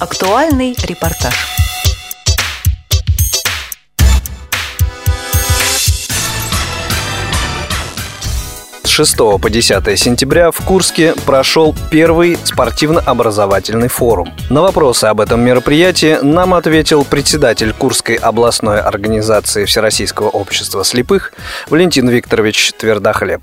[0.00, 1.34] Актуальный репортаж.
[8.82, 14.32] С 6 по 10 сентября в Курске прошел первый спортивно-образовательный форум.
[14.48, 21.34] На вопросы об этом мероприятии нам ответил председатель Курской областной организации Всероссийского общества слепых
[21.68, 23.42] Валентин Викторович Твердохлеб.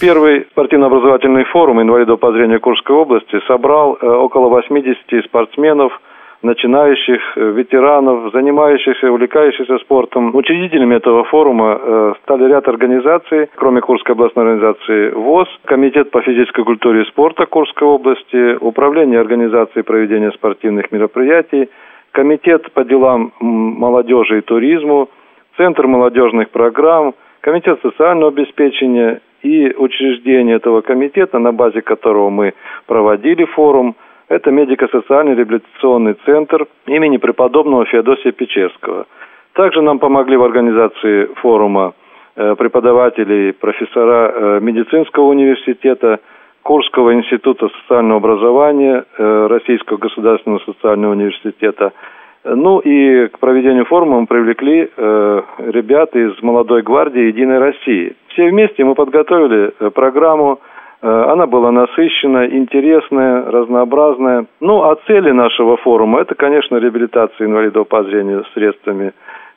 [0.00, 5.92] Первый спортивно-образовательный форум инвалидов по зрению Курской области собрал э, около 80 спортсменов,
[6.40, 10.36] начинающих, э, ветеранов, занимающихся, увлекающихся спортом.
[10.36, 16.62] Учредителями этого форума э, стали ряд организаций, кроме Курской областной организации ВОЗ, Комитет по физической
[16.62, 21.70] культуре и спорту Курской области, Управление организации проведения спортивных мероприятий,
[22.12, 25.08] Комитет по делам молодежи и туризму,
[25.56, 32.54] Центр молодежных программ, Комитет социального обеспечения и учреждение этого комитета, на базе которого мы
[32.86, 33.94] проводили форум,
[34.28, 39.06] это медико-социальный реабилитационный центр имени преподобного Феодосия Печерского.
[39.54, 41.94] Также нам помогли в организации форума
[42.36, 46.20] э, преподаватели, профессора э, медицинского университета,
[46.62, 51.92] Курского института социального образования, э, Российского государственного социального университета–
[52.44, 58.14] ну и к проведению форума мы привлекли ребят из молодой гвардии Единой России.
[58.38, 60.60] Все вместе мы подготовили э, программу.
[61.02, 64.46] Э, она была насыщенная, интересная, разнообразная.
[64.60, 69.12] Ну, а цели нашего форума– это, конечно, реабилитация инвалидов по зрению средствами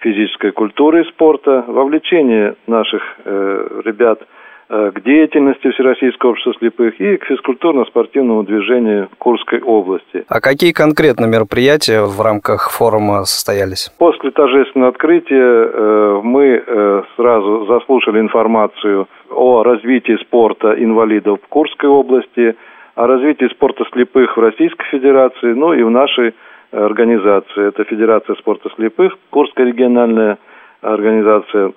[0.00, 4.18] физической культуры и спорта, вовлечение наших э, ребят–
[4.68, 10.24] к деятельности Всероссийского общества слепых и к физкультурно-спортивному движению Курской области.
[10.28, 13.90] А какие конкретно мероприятия в рамках форума состоялись?
[13.98, 21.88] После торжественного открытия э, мы э, сразу заслушали информацию о развитии спорта инвалидов в Курской
[21.88, 22.56] области,
[22.94, 26.34] о развитии спорта слепых в Российской Федерации, ну и в нашей
[26.72, 27.68] организации.
[27.68, 30.38] Это Федерация спорта слепых, Курская региональная
[30.80, 31.72] организация.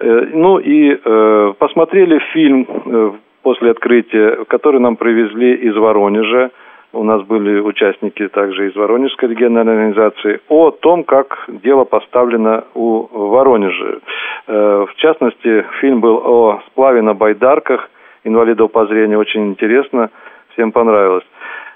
[0.00, 3.12] Э, ну и э, посмотрели фильм э,
[3.42, 6.50] после открытия, который нам привезли из Воронежа.
[6.92, 13.08] У нас были участники также из Воронежской региональной организации о том, как дело поставлено у
[13.10, 13.98] Воронежа.
[14.46, 17.90] В частности, фильм был о сплаве на байдарках
[18.22, 19.18] инвалидов по зрению.
[19.18, 20.10] Очень интересно,
[20.52, 21.24] всем понравилось.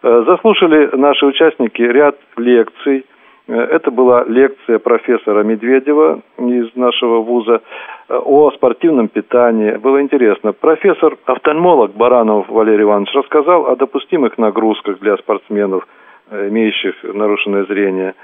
[0.00, 3.04] Заслушали наши участники ряд лекций.
[3.50, 7.60] Это была лекция профессора Медведева из нашего вуза
[8.08, 9.72] о спортивном питании.
[9.72, 10.52] Было интересно.
[10.52, 15.84] Профессор-офтальмолог Баранов Валерий Иванович рассказал о допустимых нагрузках для спортсменов,
[16.30, 18.14] э, имеющих нарушенное зрение.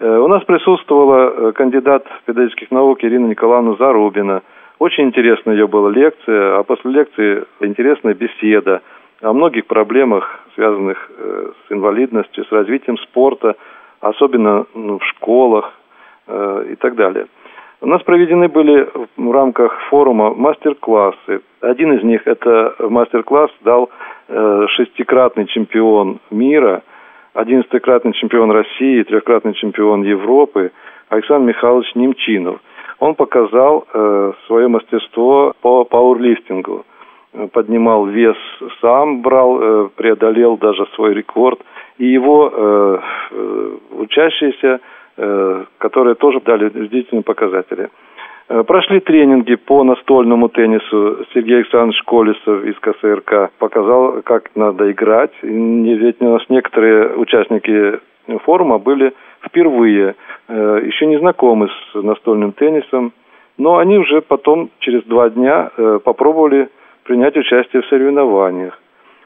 [0.00, 4.42] Э, у нас присутствовала э, кандидат педагогических наук Ирина Николаевна Зарубина.
[4.78, 8.82] Очень интересная ее была лекция, а после лекции интересная беседа
[9.22, 13.54] о многих проблемах, связанных с инвалидностью, с развитием спорта,
[14.04, 15.72] особенно ну, в школах
[16.26, 17.26] и так далее.
[17.84, 18.88] У нас проведены были
[19.18, 21.42] в рамках форума мастер-классы.
[21.60, 23.90] Один из них это мастер-класс дал
[24.28, 26.82] э, шестикратный чемпион мира,
[27.34, 30.72] одиннадцатикратный чемпион России, трехкратный чемпион Европы
[31.10, 32.58] Александр Михайлович Немчинов.
[33.00, 36.86] Он показал э, свое мастерство по пауэрлифтингу.
[37.52, 38.36] Поднимал вес
[38.80, 41.60] сам, брал, э, преодолел даже свой рекорд.
[41.98, 42.98] И его э,
[43.30, 44.80] э учащиеся
[45.78, 47.88] которые тоже дали убедительные показатели.
[48.48, 51.24] Прошли тренинги по настольному теннису.
[51.32, 55.30] Сергей Александрович Колесов из КСРК показал, как надо играть.
[55.42, 58.00] Ведь у нас некоторые участники
[58.42, 59.14] форума были
[59.46, 60.16] впервые,
[60.48, 63.12] еще не знакомы с настольным теннисом,
[63.56, 65.70] но они уже потом, через два дня,
[66.04, 66.68] попробовали
[67.04, 68.78] принять участие в соревнованиях.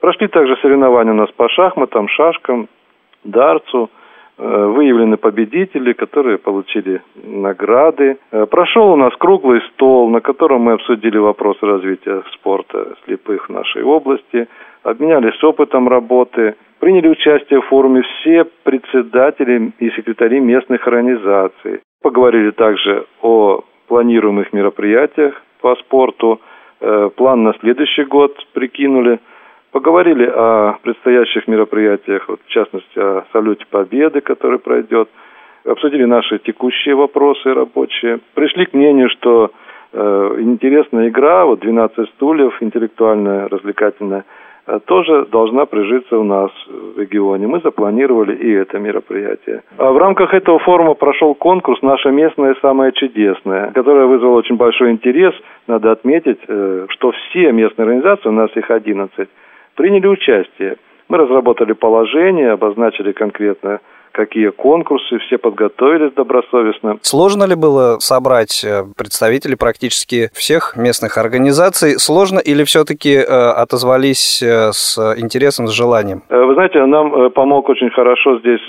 [0.00, 2.68] Прошли также соревнования у нас по шахматам, шашкам,
[3.24, 3.90] дартсу–
[4.36, 8.18] Э, выявлены победители, которые получили награды.
[8.32, 13.52] Э, прошел у нас круглый стол, на котором мы обсудили вопросы развития спорта слепых в
[13.52, 14.48] нашей области,
[14.82, 21.82] обменялись опытом работы, приняли участие в форуме все председатели и секретари местных организаций.
[22.02, 26.40] Поговорили также о планируемых мероприятиях по спорту,
[27.16, 29.18] план на следующий год прикинули–
[29.74, 35.08] Поговорили о предстоящих мероприятиях, вот, в частности, о салюте Победы, который пройдет.
[35.64, 38.20] Обсудили наши текущие вопросы рабочие.
[38.34, 39.50] Пришли к мнению, что
[39.92, 44.22] э, интересная игра, вот 12 стульев, интеллектуальная, развлекательная, э,
[44.86, 47.46] тоже должна прижиться у нас в регионе.
[47.46, 49.62] Мы запланировали и это мероприятие.
[49.78, 54.92] А в рамках этого форума прошел конкурс «Наша местная самая чудесная», который вызвал очень большой
[54.92, 55.34] интерес.
[55.66, 59.28] Надо отметить, э, что все местные организации, у нас их 11,
[59.74, 60.76] приняли участие.
[61.08, 63.80] Мы разработали положение, обозначили конкретно
[64.14, 66.98] какие конкурсы, все подготовились добросовестно.
[67.02, 71.98] Сложно ли было собрать э, представителей практически всех местных организаций?
[71.98, 76.22] Сложно или все-таки э, отозвались э, с интересом, с желанием?
[76.30, 78.62] Вы знаете, нам помог очень хорошо здесь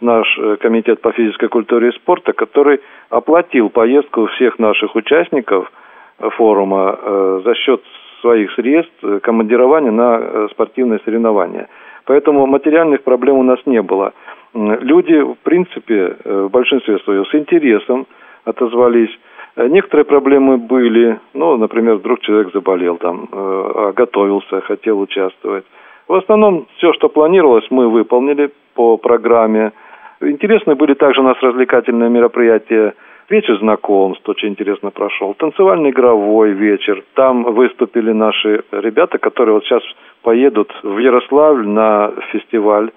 [0.00, 0.26] наш
[0.60, 5.70] комитет по физической культуре и спорту, который оплатил поездку всех наших участников
[6.36, 6.96] форума
[7.44, 7.82] за счет
[8.20, 11.68] своих средств командирования на спортивные соревнования.
[12.04, 14.12] Поэтому материальных проблем у нас не было
[14.54, 18.06] люди, в принципе, э, в большинстве своем с интересом
[18.44, 19.10] отозвались.
[19.56, 25.64] Э, некоторые проблемы были, ну, например, вдруг человек заболел там, э, а готовился, хотел участвовать.
[26.08, 29.72] В основном все, что планировалось, мы выполнили по программе.
[30.20, 32.94] Интересны были также у нас развлекательные мероприятия.
[33.28, 35.34] Вечер знакомств очень интересно прошел.
[35.34, 37.02] Танцевальный игровой вечер.
[37.14, 39.82] Там выступили наши ребята, которые вот сейчас
[40.22, 42.90] поедут в Ярославль на фестиваль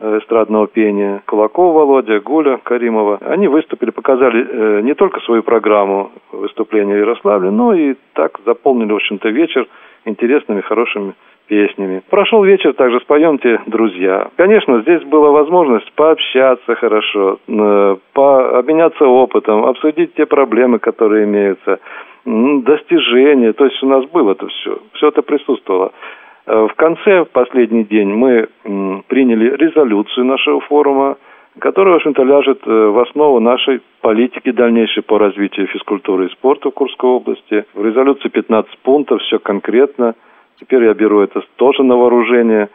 [0.00, 3.18] эстрадного пения Кулаков Володя, Гуля Каримова.
[3.22, 8.92] Они выступили, показали э, не только свою программу выступления в Ярославле, но и так заполнили,
[8.92, 9.66] в общем-то, вечер
[10.04, 11.14] интересными, хорошими
[11.48, 12.02] песнями.
[12.08, 14.28] Прошел вечер также «Споемте, друзья».
[14.36, 21.80] Конечно, здесь была возможность пообщаться хорошо, э, по, обменяться опытом, обсудить те проблемы, которые имеются,
[22.24, 23.52] достижения.
[23.52, 25.92] То есть у нас было это все, все это присутствовало.
[26.50, 28.48] Э, в конце, в последний день, мы
[29.06, 31.16] приняли резолюцию нашего форума,
[31.60, 36.70] которая, в общем-то, ляжет э, в основу нашей политики дальнейшей по развитию физкультуры и спорта
[36.70, 37.64] в Курской области.
[37.74, 40.14] В резолюции 15 пунктов, все конкретно.
[40.58, 42.68] Теперь я беру это тоже на вооружение.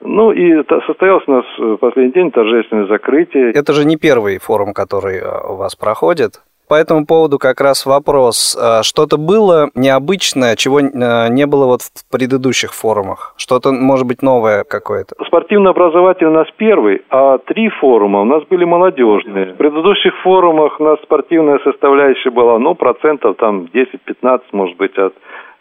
[0.00, 3.52] Ну и состоялось у нас в последний день торжественное закрытие.
[3.52, 6.42] Это же не первый форум, который э, у вас проходит.
[6.68, 8.56] По этому поводу как раз вопрос.
[8.58, 13.34] А, что-то было необычное, чего а, не было вот в предыдущих форумах?
[13.36, 15.14] Что-то, может быть, новое какое-то?
[15.26, 19.52] Спортивно-образовательный у нас первый, а три форума у нас были молодежные.
[19.52, 25.12] В предыдущих форумах у нас спортивная составляющая была, ну, процентов там 10-15, может быть, от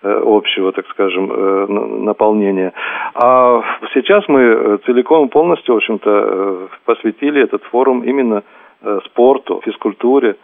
[0.03, 2.71] э, общего, так скажем, э, наполнения.
[3.15, 3.61] А
[3.94, 8.44] сейчас мы целиком полностью, в общем-то, э, посвятили этот форум именно
[9.05, 10.35] спорту, физкультуре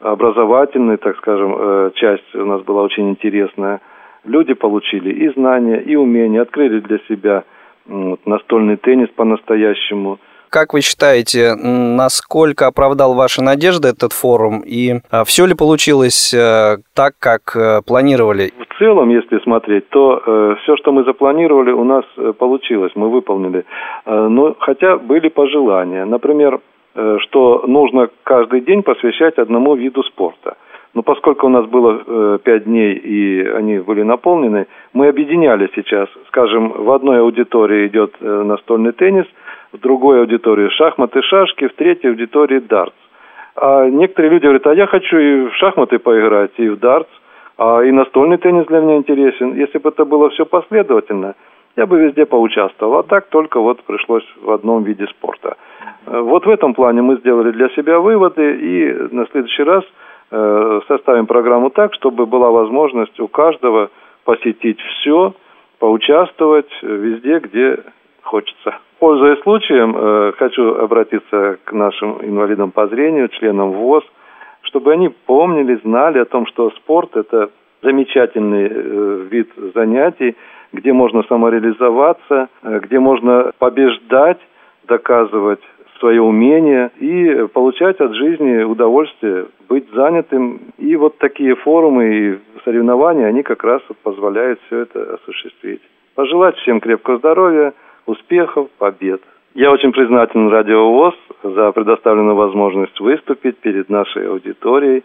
[0.00, 3.80] образовательная, так скажем, э, часть у нас была очень интересная.
[4.24, 7.44] Люди получили и знания, и умения, открыли для себя
[7.86, 10.18] вот, настольный теннис по-настоящему.
[10.50, 16.78] Как вы считаете, насколько оправдал ваши надежды этот форум и а, все ли получилось э,
[16.94, 18.50] так, как э, планировали?
[18.70, 22.04] В целом, если смотреть, то все, что мы запланировали, у нас
[22.38, 23.64] получилось, мы выполнили.
[24.06, 26.04] Но хотя были пожелания.
[26.04, 26.60] Например,
[26.94, 30.56] что нужно каждый день посвящать одному виду спорта.
[30.94, 36.08] Но поскольку у нас было э, пять дней и они были наполнены, мы объединяли сейчас,
[36.28, 39.26] скажем, в одной аудитории идет э, настольный теннис,
[39.72, 42.96] в другой аудитории шахматы, шашки, в третьей аудитории дартс.
[43.54, 47.10] А некоторые люди говорят, а я хочу и в шахматы поиграть, и в дартс,
[47.58, 49.54] а и настольный теннис для меня интересен.
[49.54, 51.34] Если бы это было все последовательно,
[51.76, 52.98] я бы везде поучаствовал.
[52.98, 55.56] А так только вот пришлось в одном виде спорта.
[56.06, 59.84] Э, вот в этом плане мы сделали для себя выводы и на следующий раз
[60.30, 63.90] э, составим программу так, чтобы была возможность у каждого
[64.24, 65.34] посетить все,
[65.78, 67.78] поучаствовать везде, где
[68.22, 68.78] хочется.
[68.98, 74.04] Пользуясь случаем, э, хочу обратиться к нашим инвалидам по зрению, членам ВОЗ,
[74.62, 80.34] чтобы они помнили, знали о том, что спорт– это замечательный вид занятий,
[80.72, 84.38] где можно самореализоваться, где можно побеждать,
[84.86, 85.60] доказывать
[85.98, 90.60] свое умение и получать от жизни удовольствие, быть занятым.
[90.78, 95.82] И вот такие форумы и соревнования, они как раз позволяют все это осуществить.
[96.14, 97.72] Пожелать всем крепкого здоровья,
[98.06, 99.20] успехов, побед.
[99.54, 105.02] Я очень признателен Радио ВОЗ за предоставленную возможность выступить перед нашей аудиторией.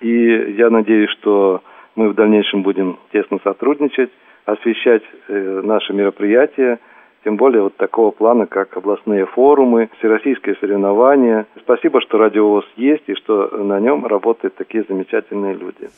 [0.00, 1.60] И я надеюсь, что
[1.96, 4.10] мы в дальнейшем будем тесно сотрудничать,
[4.52, 6.78] освещать э, наши мероприятия–
[7.24, 11.46] тем более вот такого плана, как областные форумы, всероссийские соревнования.
[11.60, 15.90] Спасибо, что радиовоз есть и что на нем работают такие замечательные люди.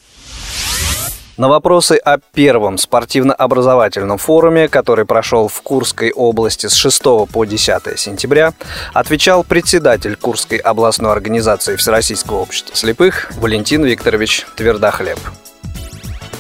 [1.38, 7.98] На вопросы о первом спортивно-образовательном форуме, который прошел в Курской области с 6 по 10
[7.98, 8.50] сентября,
[8.92, 15.18] отвечал председатель Курской областной организации Всероссийского общества слепых Валентин Викторович Твердохлеб.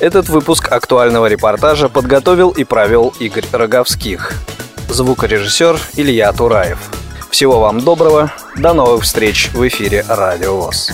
[0.02, 4.32] Этот выпуск актуального репортажа подготовил и провел Игорь Роговских
[4.88, 6.90] звукорежиссер Илья Тураев.
[7.30, 10.90] Всего вам доброго, до новых встреч в эфире Радио ВОЗ.